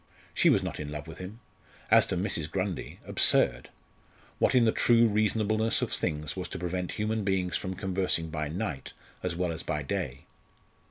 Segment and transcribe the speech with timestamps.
[0.33, 1.41] She was not in love with him!
[1.91, 2.49] As to Mrs.
[2.49, 3.69] Grundy absurd!
[4.39, 8.47] What in the true reasonableness of things was to prevent human beings from conversing by
[8.47, 10.25] night as well as by day?